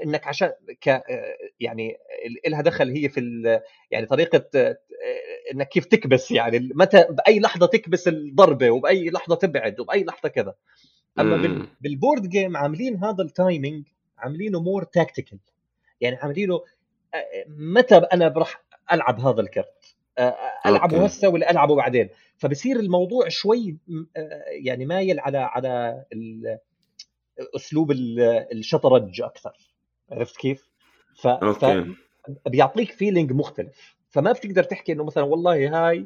[0.06, 0.52] إنك عشان
[0.82, 1.04] ك
[1.60, 1.98] يعني
[2.48, 3.22] لها دخل هي في
[3.92, 4.78] يعني طريقة
[5.54, 6.32] إنك كيف تكبس.
[6.32, 10.56] يعني متى بأي لحظة تكبس الضربة وبأي لحظة تبعد وبأي لحظة كذا.
[11.20, 11.42] أما مم.
[11.42, 13.86] بال- بال board game عاملين هذا ال timing
[14.18, 15.40] عاملينه more tactical
[16.02, 16.62] يعني عاملينه
[17.48, 19.96] متى أنا براح ألعب هذا الكرت
[20.66, 21.06] ألعبه.
[21.06, 23.78] هسه ولا ألعبه بعدين فبصير الموضوع شوي
[24.48, 26.04] يعني مايل على على
[27.56, 29.54] أسلوب ال- الشطرنج أكثر
[30.12, 30.70] عرفت كيف؟
[31.16, 31.28] ف...
[31.28, 31.86] أوكي
[32.46, 36.06] فبيعطيك feeling مختلف فما بتقدر تحكي إنه مثلا والله هاي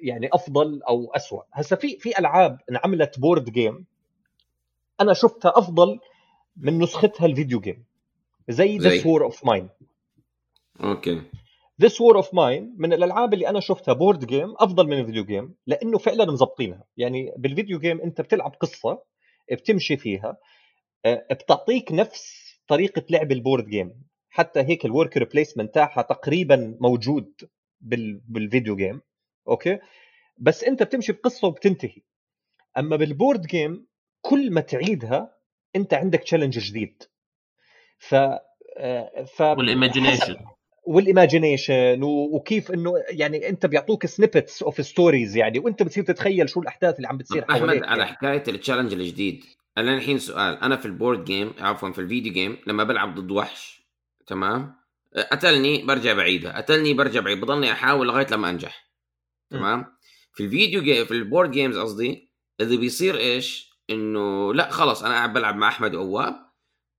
[0.00, 3.86] يعني أفضل أو اسوء هسه في في ألعاب انعملت board game
[5.00, 5.98] أنا شفتها أفضل
[6.56, 7.84] من نسختها ال video game
[8.48, 9.86] زي؟ This War of Mine.
[10.80, 11.22] أوكي.
[11.82, 15.24] This War of Mine من الألعاب اللي أنا شفتها board game أفضل من ال video
[15.24, 16.84] game لأنه فعلا مزبطينها.
[16.96, 19.02] يعني بال video game أنت بتلعب قصة
[19.52, 20.36] بتمشي فيها
[21.04, 26.76] آه، بتعطيك نفس طريقة لعب ال board game حتى هيك ال worker placement تاعها تقريبا
[26.80, 27.32] موجود.
[27.80, 29.00] بال video game
[29.48, 29.78] أوكي؟
[30.38, 32.02] بس أنت بتمشي بقصة وبتنتهي.
[32.78, 33.86] أما بال board game
[34.20, 35.36] كل ما تعيدها
[35.76, 37.02] أنت عندك challenge جديد.
[37.98, 38.14] ف
[39.36, 40.36] ف وال imagination
[40.88, 46.60] وال imagination وكيف إنه يعني أنت بيعطوك snippets of stories يعني وأنت بتصير تتخيل شو
[46.60, 48.16] الأحداث اللي عم بتصير حواليك أحمد على يعني.
[48.16, 49.44] حكاية ال challenge الجديد
[49.78, 53.14] أنا الحين سؤال أنا في ال board game عفوا في ال video game لما بلعب
[53.14, 53.82] ضد وحش
[54.26, 54.74] تمام؟
[55.16, 57.40] قتلني برجع بعيدها قتلني برجع بعيد.
[57.40, 58.90] بضلني أحاول لغاية لما أنجح.
[59.50, 59.96] تمام؟
[60.32, 65.02] في ال video game في ال board games قصدي اللي بيصير إيش؟ إنه لا خلص
[65.02, 66.34] أنا قاعد بلعب مع أحمد أواب.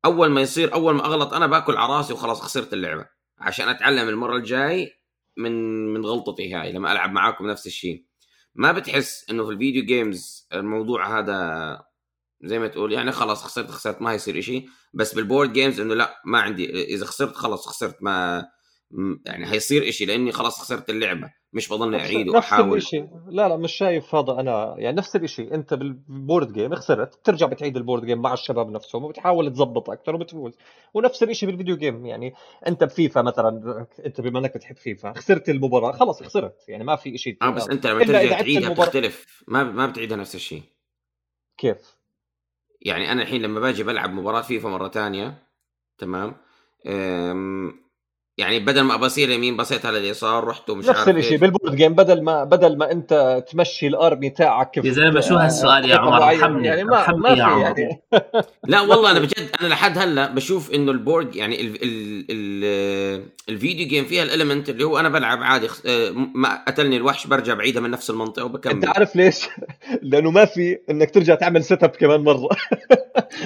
[0.06, 3.06] أول ما يصير أول ما أغلط أنا باكل على راسي وخلاص خسرت اللعبة.
[3.40, 4.94] عشان أتعلم المرة الجاي
[5.38, 8.06] من من غلطتي هاي لما ألعب معاكم نفس الشيء.
[8.56, 11.89] ما بتحس إنه في ال video games الموضوع هذا
[12.42, 14.66] زي ما تقول يعني خلاص خسرت خسرت ما هيصير إشي.
[14.94, 18.46] بس بال board games إنه لا ما عندي إذا خسرت خلاص خسرت ما
[19.26, 21.40] يعني هيصير إشي لأني خلاص خسرت اللعبة.
[21.54, 22.78] مش بضلني أعيد وأحاول.
[22.78, 24.76] نفس الشيء لا لا مش شايف هذا أنا.
[24.78, 28.72] يعني نفس الشيء أنت بال board game خسرت بترجع بتعيد ال board game مع الشباب
[28.72, 30.54] نفسهم وبتحاول تظبط أكثر وبتفوز.
[30.94, 32.34] ونفس الشيء بال video game يعني
[32.68, 36.66] أنت بفيفا مثلا أنت بما إنك بتحب فيفا خسرت المباراة خلاص خسرت.
[36.68, 38.74] يعني ما في شيء آه بس أنت لما ترجع تعيدها.
[38.74, 39.44] بتختلف.
[39.48, 40.64] ما ما بتعيدها نفس الشيء.
[41.58, 41.99] كيف؟
[42.82, 45.48] يعني أنا الحين لما باجي بلعب مباراة فيفا مرة ثانية
[45.98, 46.36] تمام؟
[48.40, 51.94] يعني بدل ما بصير يمين بصيت على اليسار رحت ومش نفس الشيء بال board game
[51.94, 56.24] بدل ما بدل ما أنت تمشي ال army تاعك يا زلمة شو هالسؤال يا عمر؟
[56.24, 58.02] ارحمني يعني ما, ما في يعني.
[58.64, 63.30] لا والله أنا بجد أنا لحد هلأ بشوف إنه ال board يعني ال ال ال
[63.50, 67.28] ال video game فيها ال element اللي هو أنا بلعب عادي آه، ما قتلني الوحش
[67.28, 68.74] برجع بعيدها من نفس المنطقة وبكمل.
[68.74, 69.48] أنت عارف ليش؟
[70.02, 72.50] لأنه ما في إنك ترجع تعمل set up كمان مرة.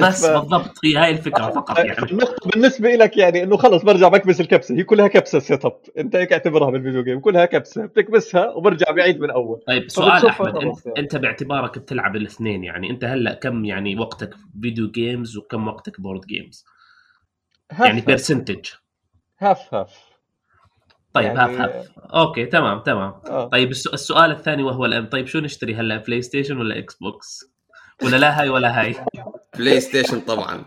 [0.02, 0.30] بس ف...
[0.30, 2.12] بالضبط هي هاي الفكرة فقط يعني.
[2.12, 6.16] النقطه بالنسبة لك يعني إنه خلص برجع بكبس الكبسة هي كلها كبسة set up انت
[6.16, 7.86] هيك اعتبرها بال video game كلها كبسة.
[7.86, 9.60] بتكبسها وبرجع بعيد من أول.
[9.68, 11.00] طيب سؤال أحمد انت, يعني.
[11.00, 12.90] انت باعتبارك بتلعب الاثنين يعني.
[12.90, 16.66] انت هلا كم يعني وقتك video games وكم وقتك board games
[17.80, 18.70] يعني percentage
[19.40, 20.00] half half.
[21.14, 21.40] طيب يعني...
[21.40, 21.62] half.
[21.62, 23.14] half okay تمام تمام.
[23.28, 23.46] آه.
[23.46, 25.06] طيب السؤال الثاني وهو الآن.
[25.08, 27.54] طيب شو نشتري هلا PlayStation ولا Xbox
[28.04, 28.96] ولا لا هاي ولا هاي؟
[29.58, 30.66] PlayStation طبعا.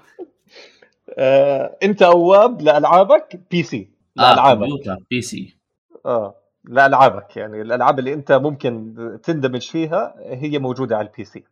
[1.19, 5.59] آه، انت أواب لألعابك PC لالعابك آه PC
[6.07, 6.35] آه.
[6.65, 11.45] لالعابك يعني الألعاب اللي أنت ممكن تندمج فيها هي موجودة على ال PC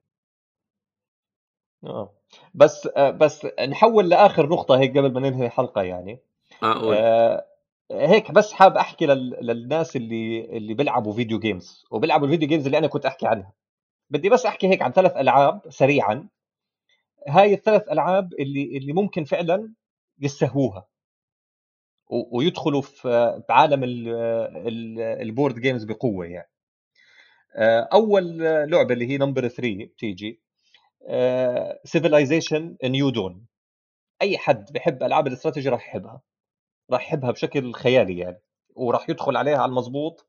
[1.84, 2.14] آه.
[2.54, 6.20] بس آه بس نحول لآخر نقطة هيك قبل ما ننهي الحلقة يعني.
[6.62, 7.44] آه, آه
[7.92, 12.78] هيك بس حاب أحكي للناس اللي اللي بيلعبوا video games وبيلعبوا ال video games اللي
[12.78, 13.52] أنا كنت أحكي عنها.
[14.10, 16.28] بدي بس أحكي هيك عن ثلاث ألعاب سريعا.
[17.28, 19.72] هاي الثلاث ألعاب اللي اللي ممكن فعلا
[20.20, 20.86] يستهووها.
[22.08, 23.80] ويدخلوا في عالم
[25.20, 26.50] ال board games بقوة يعني.
[27.92, 28.38] أول
[28.70, 30.40] لعبة اللي هي number 3 بتيجي
[31.84, 33.46] Civilization New Dawn
[34.22, 36.20] أي حد بحب ألعاب الاستراتيجي راح يحبها.
[36.90, 38.40] راح يحبها بشكل خيالي يعني
[38.76, 40.26] وراح يدخل عليها على المضبوط.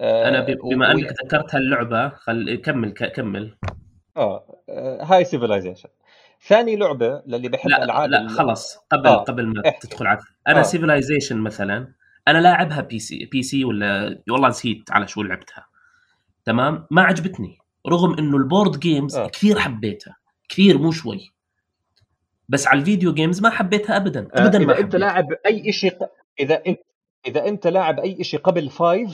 [0.00, 3.58] أنا بما أنك ذكرت هاللعبة خل كمل كمل.
[4.16, 4.60] آه
[5.02, 5.88] هاي سيفلايزيشن
[6.46, 9.16] ثاني لعبة للي بحب لا ألعاب لا خلص قبل آه.
[9.16, 9.88] قبل ما احكي.
[9.88, 10.62] تدخل على أنا آه.
[10.62, 11.92] Civilization مثلا
[12.28, 15.66] أنا لاعبها PC PC ولا والله نسيت على شو لعبتها
[16.44, 19.26] تمام ما عجبتني رغم إنه ال board games آه.
[19.26, 20.16] كثير حبيتها
[20.48, 21.32] كثير مو شوي
[22.48, 24.62] بس على ال video games ما حبيتها ابدا آه، ابدا آه.
[24.62, 25.98] إذا ما أنت لاعب أي شيء
[26.40, 26.80] إذا انت
[27.26, 29.10] إذا أنت لاعب أي شيء قبل five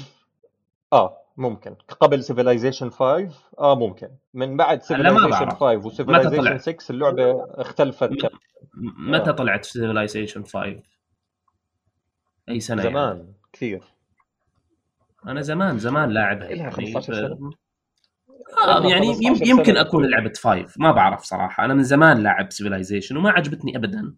[0.93, 1.75] آه ممكن.
[2.01, 4.09] قبل Civilization 5 آه ممكن.
[4.35, 8.11] من بعد Civilization 5 و Civilization 6 اللعبة اختلفت
[8.99, 10.83] متى طلعت Civilization 5
[12.49, 13.35] أي سنة زمان يعني.
[13.53, 13.83] كثير.
[15.27, 17.51] أنا زمان زمان لاعبها يعني 15 سنة.
[18.66, 19.07] آه يعني
[19.46, 21.64] يمكن أكون لعبت 5 ما بعرف صراحة.
[21.64, 24.14] أنا من زمان لاعب Civilization وما عجبتني ابدا.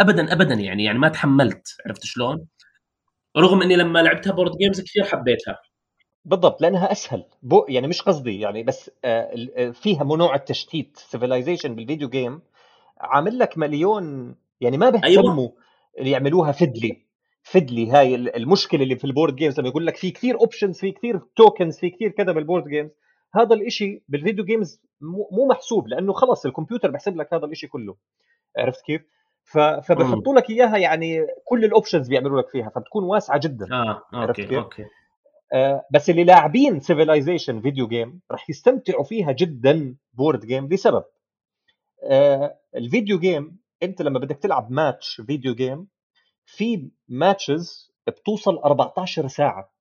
[0.00, 1.76] ابدا ابدا يعني يعني ما تحملت.
[1.86, 2.46] عرفت شلون؟
[3.36, 5.58] رغم إني لما لعبتها board games كثير حبيتها.
[6.24, 7.24] بالضبط لأنها أسهل.
[7.42, 10.96] بو يعني مش قصدي يعني بس آه، آه، فيها منوع التشتيت.
[10.96, 12.40] Civilization بال video game
[13.00, 15.48] عامل لك مليون يعني ما بيهتموا
[15.98, 16.08] أيوة.
[16.12, 17.02] يعملوها fiddly
[17.42, 20.92] fiddly هاي المشكلة اللي في ال board games لما يقول لك في كثير options في
[20.92, 22.90] كثير tokens في كثير كذا بال board games
[23.34, 24.82] هذا الإشي بال video games
[25.32, 27.96] مو محسوب لأنه خلص الكمبيوتر بحسب لك هذا الإشي كله.
[28.58, 29.02] عرفت كيف؟
[29.82, 33.66] فبحطوا لك إياها يعني كل ال options بيعملوا لك فيها فبتكون واسعة جدا.
[33.72, 34.84] آه okay okay.
[35.90, 41.04] بس اللي لاعبين Civilization video game راح يستمتعوا فيها جدا board game لسبب.
[42.10, 45.88] آه ال video game انت لما بدك تلعب match video game
[46.46, 49.74] في matches بتوصل 14 ساعة.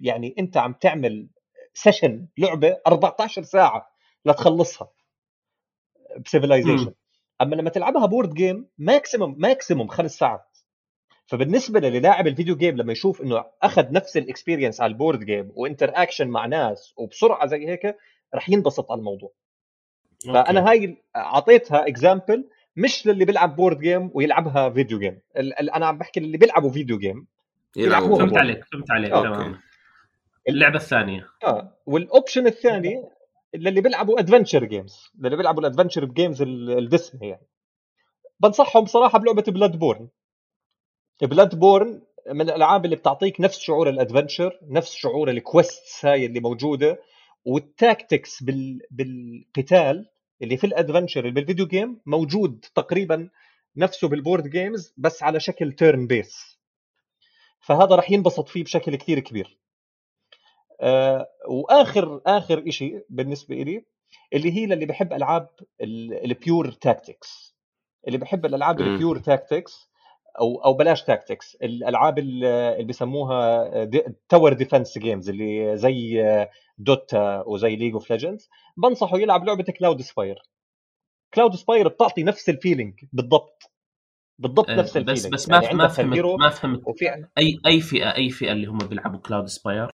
[0.00, 1.28] يعني انت عم تعمل
[1.74, 3.90] session لعبة 14 ساعة
[4.24, 4.90] لتخلصها
[6.24, 6.94] ب Civilization
[7.42, 10.47] أما لما تلعبها board game maximum maximum خمس ساعات.
[11.28, 15.24] فبالنسبة للاعب ال video game لما يشوف إنه أخذ نفس ال experience على ال board
[15.24, 17.96] game و interaction مع ناس وبسرعة زي هيك
[18.34, 19.32] رح ينبسط على الموضوع.
[20.26, 25.20] فأنا هاي أعطيتها example مش للي بيلعب board game ويلعبها video game
[25.74, 27.26] أنا عم بحكي للي بيلعبوا فيديو جيم
[27.76, 29.60] يلعبوا فهمت عليك فهمت عليك تمام.
[30.48, 31.28] اللعبة الثانية.
[31.44, 33.02] آه وال option الثاني
[33.54, 37.46] للي بيلعبوا adventure games للي بيلعبوا ال adventure games الديسني يعني.
[38.40, 40.08] بنصحهم بصراحه بلعبة Bloodborne
[41.26, 46.40] Bloodborne من الألعاب اللي بتعطيك نفس شعور ال adventure نفس شعور ال quests هاي اللي
[46.40, 47.02] موجودة
[47.44, 48.80] وال tactics بال...
[48.90, 50.10] بالقتال
[50.42, 53.28] اللي في ال adventure اللي بال video game موجود تقريبا
[53.76, 56.58] نفسه بال board games بس على شكل turn based
[57.60, 59.58] فهذا راح ينبسط فيه بشكل كثير كبير.
[60.80, 63.84] آه وآخر آخر شيء بالنسبة لي
[64.32, 65.48] اللي هي للي بحب ألعاب
[65.80, 67.56] ال pure tactics
[68.06, 69.87] اللي بحب الألعاب ال pure tactics
[70.40, 73.70] أو أو بلاش tactics الألعاب اللي بيسموها
[74.28, 76.24] tower defense games اللي زي
[76.78, 80.42] Dota وزي League of Legends بنصحه يلعب لعبة Cloudspire
[81.34, 83.70] Cloudspire بتعطي نفس ال feeling بالضبط.
[84.38, 86.82] بالضبط نفس ال feeling بس بس يعني ما فهمت ما فهمت.
[87.38, 89.90] اي أي فئه أي فئة اللي هم بيلعبوا Cloudspire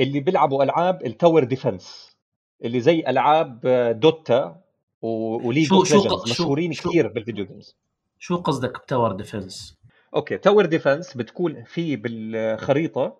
[0.00, 2.16] اللي بيلعبوا ألعاب ال tower defense
[2.64, 3.60] اللي زي ألعاب
[4.00, 4.60] Dota
[5.02, 7.76] و League of Legends مشهورين كثير بال video games
[8.18, 9.76] شو قصدك ب tower defense؟
[10.14, 13.16] okay tower defense بتكون في بالخريطة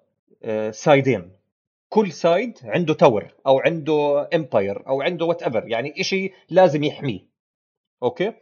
[0.70, 1.30] سايدين آه،
[1.88, 7.20] كل side عنده tower أو عنده empire أو عنده whatever يعني شيء لازم يحميه.
[8.02, 8.32] okay؟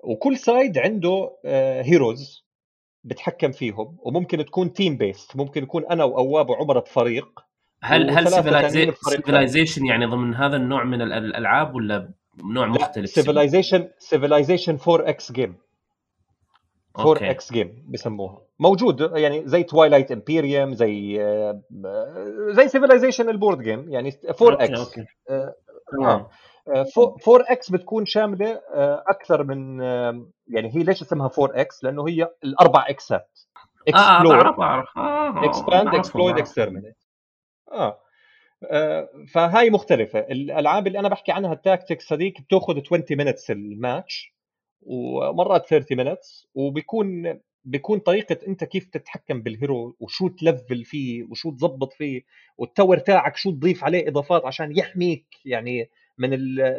[0.00, 1.36] وكل side عنده
[1.82, 2.44] هيروز آه،
[3.04, 7.44] بتحكم فيهم وممكن تكون team based ممكن يكون أنا وأواب وعمر بفريق
[7.82, 8.28] هل هل
[9.10, 12.10] Civilization يعني ضمن هذا النوع من الألعاب ولا
[12.44, 15.63] نوع مختلف؟ Civilization Civilization 4X game
[16.98, 18.42] 4 إكس جيم بسموها.
[18.58, 21.16] موجود يعني زي Twilight Imperium زي
[22.50, 24.78] زي Civilization ال board game يعني 4X.
[24.80, 25.06] okay.
[25.92, 26.26] تمام.
[27.28, 29.80] 4X بتكون شاملة آه، أكثر من
[30.48, 33.38] يعني هي ليش اسمها 4X؟ لأنه هي الأربع إكسات.
[33.88, 34.48] explore
[35.44, 36.96] expand exploit exterminate
[37.72, 37.98] آه
[39.32, 40.18] فهاي مختلفة.
[40.18, 44.33] الألعاب اللي أنا بحكي عنها ال tactics هذيك بتأخذ 20 minutes الماتش.
[44.84, 51.50] ومرات 30 minutes وبيكون بيكون طريقة أنت كيف تتحكم بال hero وشو تلفل فيه وشو
[51.50, 52.22] تظبط فيه
[52.58, 56.30] وال tower تاعك شو تضيف عليه إضافات عشان يحميك يعني من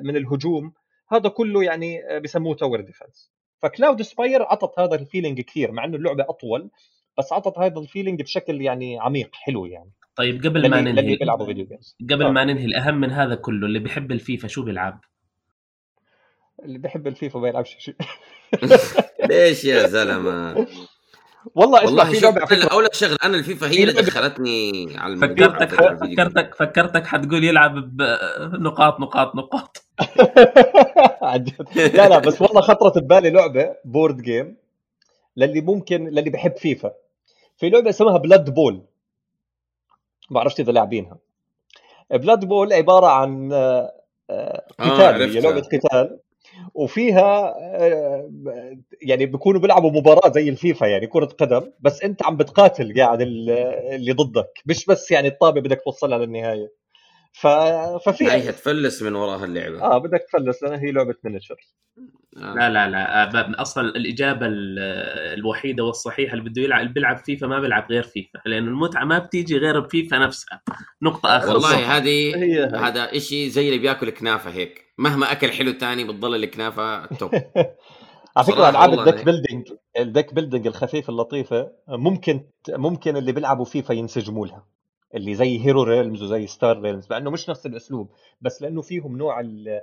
[0.04, 0.74] من الهجوم
[1.12, 3.32] هذا كله يعني بسموه tower defense
[3.62, 6.70] ف Cloudspire عطت هذا ال feeling كثير مع إنه اللعبة أطول
[7.18, 11.16] بس عطت هذا ال feeling بشكل يعني عميق حلو يعني طيب قبل ما ننهي
[12.12, 12.32] قبل آه.
[12.32, 15.02] ما ننهي الأهم من هذا كله اللي بيحب الفيفا شو بيلعب؟
[16.66, 17.96] اللي بيحب الفيفا ما يلعبش شيء.
[19.30, 20.68] ليش يا زلمة؟
[21.56, 26.56] والله والله في لعبة على اول شغل أنا الفيفا هي اللي دخلتني على فكرتك فكرتك
[26.56, 27.98] فكرتك حتقول يلعب
[28.52, 29.86] بنقاط نقاط نقاط
[31.76, 34.58] لا لا بس والله خطرت ببالي لعبة board game
[35.38, 36.92] للي ممكن للي بحب فيفا.
[37.58, 41.18] في لعبة اسمها Blood Bowl ما بعرفش إذا لاعبينها.
[42.12, 43.92] Blood Bowl عبارة عن آه،
[44.30, 46.20] آه، قتال هي لعبة قتال.
[46.74, 48.30] وفيها آه،
[49.02, 54.12] يعني بيكونوا بيلعبوا مباراة زي الفيفا يعني كرة قدم بس أنت عم بتقاتل قاعد اللي
[54.12, 56.85] ضدك مش بس يعني الطابة بدك توصلها للنهاية.
[57.42, 57.48] ف...
[58.06, 59.82] ففي هي تفلس من وراها اللعبة.
[59.82, 61.56] آه بدك تفلس لأن هي لعبة miniature
[62.38, 62.54] آه.
[62.54, 64.46] لا لا لا آه، أصلا الإجابة
[65.34, 69.20] الوحيدة والصحيحة اللي بده يلعب اللي بيلعب فيفا ما بيلعب غير فيفا لأنه المتعة ما
[69.20, 70.62] بتيجي غير بفيفا نفسها.
[71.02, 71.54] نقطة آخر.
[71.54, 72.36] والله هذه
[72.88, 74.86] هذا شيء زي اللي بياكل كنافة هيك.
[74.98, 77.32] مهما أكل حلو تاني بتضل الكنافة top
[78.38, 79.68] على فكرة ألعاب ال deck building
[80.00, 84.75] ال deck building الخفيفه اللطيفة ممكن ممكن اللي بيلعبوا فيفا ينسجموا لها.
[85.16, 88.10] اللي زي Hero Realms وزي Star Realms مع إنه مش نفس الأسلوب
[88.42, 89.82] بس لأنه فيهم نوع ال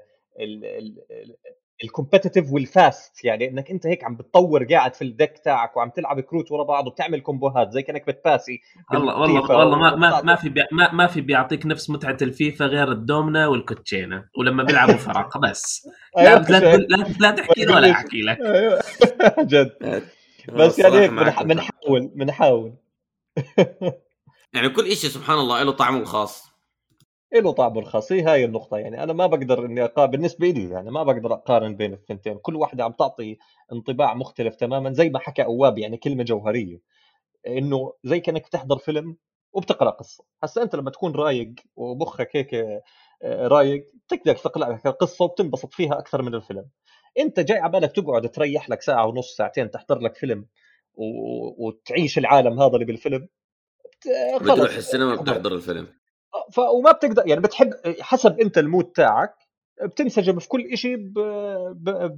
[1.84, 5.76] ال competitive وال fast يعني إنك أنت هيك عم بتطور قاعد في ال deck تاعك
[5.76, 8.60] وعم تلعب كروت ورا بعض وبتعمل كومبوهات زي كأنك بتباسي
[8.92, 12.66] والله والله والله ما ما, ما في بي ما, ما في بيعطيك نفس متعة الفيفا
[12.66, 15.88] غير الدومنا والكوتشينة ولما بيلعبوا فرق بس.
[16.16, 18.38] لا أيوة لا, لا, لا تحكي لي ولا أحكي لك.
[18.40, 18.80] أيوة.
[19.52, 20.02] جد.
[20.52, 21.10] بس يعني هيك
[21.44, 22.74] بنحاول بنحاول
[24.54, 26.52] يعني كل شيء سبحان الله له طعمه الخاص.
[27.34, 28.12] له طعمه الخاص.
[28.12, 28.76] هي هاي النقطة.
[28.76, 32.38] يعني أنا ما بقدر إني أقارن بالنسبة لي يعني ما بقدر أقارن بين الثنتين.
[32.38, 33.38] كل واحدة عم تعطي
[33.72, 36.80] انطباع مختلف تماما زي ما حكى أواب يعني كلمة جوهرية.
[37.46, 39.16] إنه زي كأنك تحضر فيلم
[39.52, 40.24] وبتقرأ قصة.
[40.42, 42.82] هسا أنت لما تكون رايق ومخك هيك آه،
[43.48, 46.64] رايق تقدر تقرا لك القصة وبتنبسط فيها أكثر من الفيلم.
[47.18, 50.46] أنت جاي على بالك تقعد تريح لك ساعة ونص ساعتين تحضر لك فيلم
[50.94, 51.04] و...
[51.66, 53.28] وتعيش العالم هذا اللي بالفيلم.
[54.40, 54.52] خلص.
[54.52, 55.86] بتروح السينما بتحضر الفيلم.
[56.52, 56.58] ف...
[56.58, 59.34] وما بتقدر يعني بتحب حسب أنت المود تاعك
[59.82, 61.18] بتنسجم في كل شيء ب...
[61.74, 62.12] ب...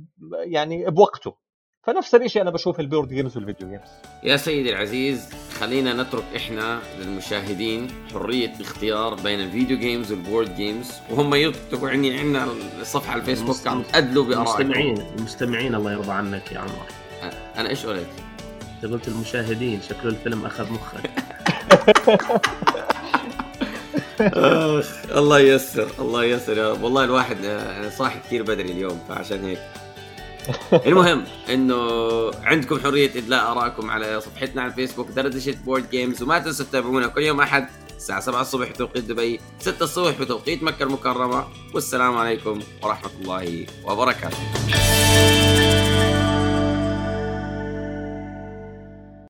[0.44, 1.44] يعني بوقته.
[1.86, 3.88] فنفس الشيء أنا بشوف ال board games وال video games
[4.22, 5.28] يا سيدي العزيز
[5.60, 11.88] خلينا نترك إحنا للمشاهدين حرية الاختيار بين ال video games وال board games وهم يكتبوا
[11.88, 12.46] عندي عندنا
[12.80, 16.86] الصفحة على الفيسبوك عم ادلوا بارائهم المستمعين المستمعين الله يرضى عنك يا عمر.
[17.56, 18.06] أنا إيش قلت؟
[18.74, 21.10] أنت قلت المشاهدين شكله الفيلم أخذ مخك.
[24.20, 26.82] آخ الله ييسر الله ييسر يا رب.
[26.82, 29.58] والله الواحد آه، صاحي كثير بدري اليوم فعشان هيك.
[30.86, 31.80] المهم إنه
[32.42, 37.22] عندكم حرية إدلاء آرائكم على صفحتنا على الفيسبوك دردشه board games وما تنسوا تتابعونا كل
[37.22, 41.44] يوم أحد الساعة 7 الصبح بتوقيت دبي 6 الصبح بتوقيت مكة المكرمة.
[41.74, 44.36] والسلام عليكم ورحمة الله وبركاته.